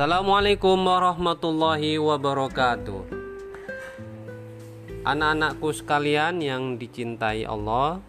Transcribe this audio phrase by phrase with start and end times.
[0.00, 3.04] Assalamualaikum warahmatullahi wabarakatuh.
[5.04, 8.00] Anak-anakku sekalian yang dicintai Allah,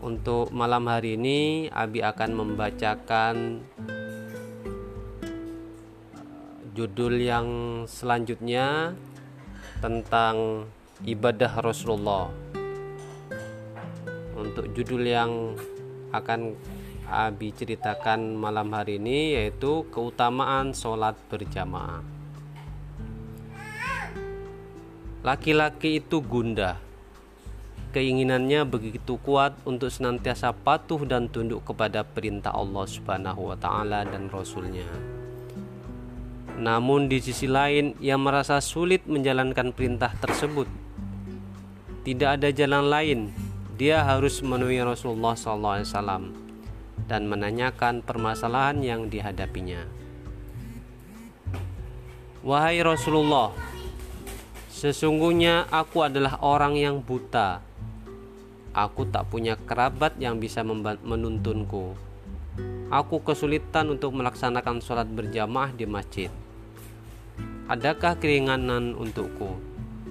[0.00, 3.60] untuk malam hari ini Abi akan membacakan
[6.16, 7.48] uh, judul yang
[7.84, 8.96] selanjutnya
[9.84, 10.64] tentang
[11.04, 12.32] ibadah Rasulullah.
[14.32, 15.60] Untuk judul yang
[16.16, 16.56] akan
[17.06, 22.02] Abi ceritakan malam hari ini yaitu keutamaan sholat berjamaah.
[25.22, 26.82] Laki-laki itu gundah.
[27.94, 34.26] Keinginannya begitu kuat untuk senantiasa patuh dan tunduk kepada perintah Allah Subhanahu wa taala dan
[34.26, 34.86] rasulnya.
[36.58, 40.66] Namun di sisi lain ia merasa sulit menjalankan perintah tersebut.
[42.02, 43.20] Tidak ada jalan lain.
[43.78, 46.45] Dia harus menemui Rasulullah SAW
[47.04, 49.84] dan menanyakan permasalahan yang dihadapinya.
[52.40, 53.52] Wahai Rasulullah,
[54.72, 57.60] sesungguhnya aku adalah orang yang buta.
[58.72, 61.96] Aku tak punya kerabat yang bisa menuntunku.
[62.88, 66.30] Aku kesulitan untuk melaksanakan sholat berjamaah di masjid.
[67.66, 69.58] Adakah keringanan untukku?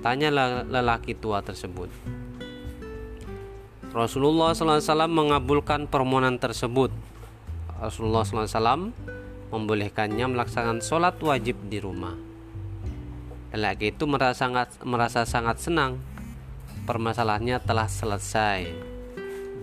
[0.03, 0.27] Tanya
[0.67, 1.87] lelaki tua tersebut.
[3.95, 6.91] Rasulullah SAW mengabulkan permohonan tersebut.
[7.79, 8.91] Rasulullah SAW
[9.55, 12.11] membolehkannya melaksanakan sholat wajib di rumah.
[13.55, 16.03] Lelaki itu merasa sangat, merasa sangat senang.
[16.83, 18.67] Permasalahannya telah selesai.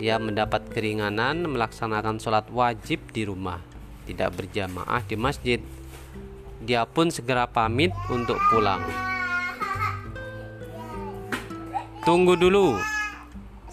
[0.01, 3.61] Dia mendapat keringanan melaksanakan sholat wajib di rumah,
[4.09, 5.61] tidak berjamaah di masjid.
[6.57, 8.81] Dia pun segera pamit untuk pulang.
[12.01, 12.81] Tunggu dulu,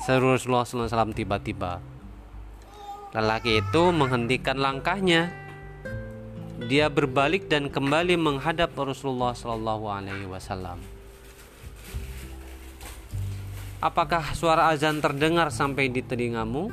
[0.01, 1.77] Seru Rasulullah SAW tiba-tiba.
[3.13, 5.29] Lelaki itu menghentikan langkahnya.
[6.73, 10.81] Dia berbalik dan kembali menghadap Rasulullah SAW.
[13.81, 16.73] Apakah suara azan terdengar sampai di telingamu?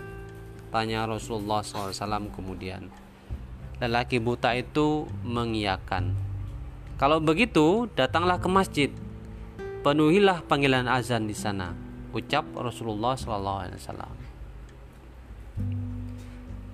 [0.71, 2.87] Tanya Rasulullah SAW kemudian.
[3.83, 6.15] Lelaki buta itu mengiyakan.
[6.95, 8.91] Kalau begitu, datanglah ke masjid.
[9.83, 14.27] Penuhilah panggilan azan di sana ucap Rasulullah SAW.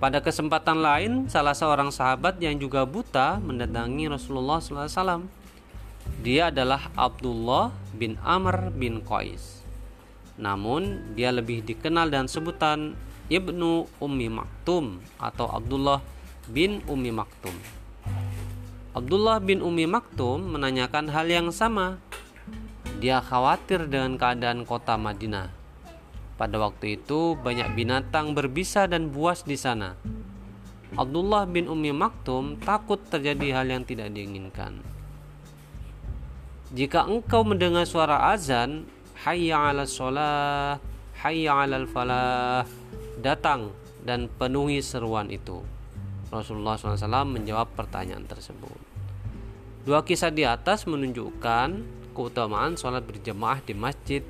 [0.02, 5.24] Pada kesempatan lain, salah seorang sahabat yang juga buta mendatangi Rasulullah SAW.
[6.20, 9.64] Dia adalah Abdullah bin Amr bin Qais.
[10.36, 12.98] Namun, dia lebih dikenal dan sebutan
[13.32, 16.04] Ibnu Ummi Maktum atau Abdullah
[16.52, 17.56] bin Ummi Maktum.
[18.92, 21.96] Abdullah bin Ummi Maktum menanyakan hal yang sama
[23.04, 25.52] dia khawatir dengan keadaan kota Madinah.
[26.40, 29.92] Pada waktu itu banyak binatang berbisa dan buas di sana.
[30.96, 34.80] Abdullah bin Umi Maktum takut terjadi hal yang tidak diinginkan.
[36.72, 38.88] Jika engkau mendengar suara azan,
[39.20, 40.80] hayya 'ala sholah,
[41.20, 42.64] hayya 'alal falah,
[43.20, 43.68] datang
[44.00, 45.60] dan penuhi seruan itu.
[46.32, 48.80] Rasulullah SAW menjawab pertanyaan tersebut.
[49.84, 54.22] Dua kisah di atas menunjukkan keutamaan sholat berjamaah di masjid.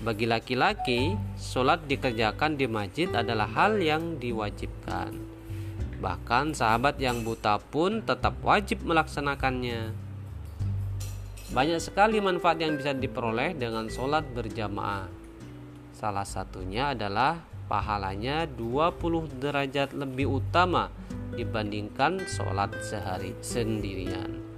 [0.00, 5.12] Bagi laki-laki, sholat dikerjakan di masjid adalah hal yang diwajibkan.
[6.00, 9.92] Bahkan sahabat yang buta pun tetap wajib melaksanakannya.
[11.52, 15.10] Banyak sekali manfaat yang bisa diperoleh dengan sholat berjamaah.
[15.92, 20.88] Salah satunya adalah pahalanya 20 derajat lebih utama
[21.36, 24.49] dibandingkan sholat sehari sendirian.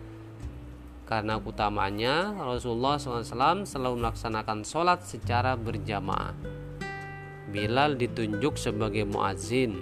[1.02, 6.32] Karena utamanya Rasulullah SAW selalu melaksanakan sholat secara berjamaah.
[7.52, 9.76] Bilal ditunjuk sebagai muazin.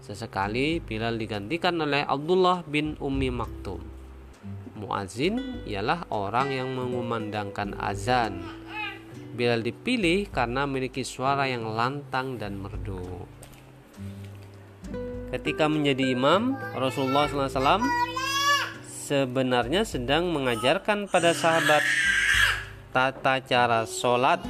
[0.00, 3.80] Sesekali Bilal digantikan oleh Abdullah bin Ummi Maktum.
[4.78, 8.40] Muazin ialah orang yang mengumandangkan azan.
[9.34, 13.26] Bilal dipilih karena memiliki suara yang lantang dan merdu.
[15.34, 18.13] Ketika menjadi imam, Rasulullah SAW
[19.04, 21.84] sebenarnya sedang mengajarkan pada sahabat
[22.88, 24.40] tata cara sholat.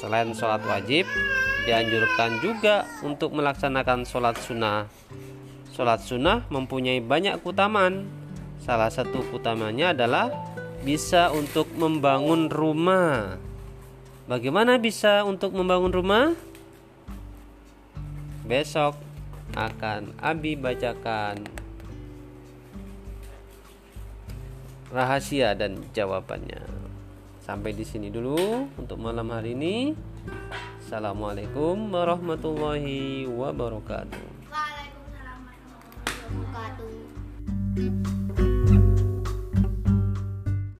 [0.00, 1.04] Selain sholat wajib,
[1.68, 4.88] dianjurkan juga untuk melaksanakan sholat sunnah.
[5.76, 8.08] Sholat sunnah mempunyai banyak keutamaan.
[8.64, 10.32] Salah satu utamanya adalah
[10.80, 13.36] bisa untuk membangun rumah.
[14.24, 16.32] Bagaimana bisa untuk membangun rumah?
[18.48, 18.96] Besok
[19.54, 21.65] akan Abi bacakan
[24.90, 26.62] rahasia dan jawabannya.
[27.42, 29.94] Sampai di sini dulu untuk malam hari ini.
[30.82, 34.50] Assalamualaikum warahmatullahi wabarakatuh.
[34.50, 38.25] Waalaikumsalam warahmatullahi wabarakatuh.